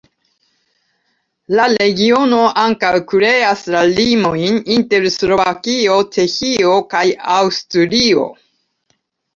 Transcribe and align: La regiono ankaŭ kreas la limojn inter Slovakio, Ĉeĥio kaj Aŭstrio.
La 1.59 1.65
regiono 1.73 2.39
ankaŭ 2.63 2.93
kreas 3.13 3.63
la 3.77 3.85
limojn 3.93 4.59
inter 4.79 5.09
Slovakio, 5.21 6.03
Ĉeĥio 6.17 6.77
kaj 6.97 7.05
Aŭstrio. 7.39 8.29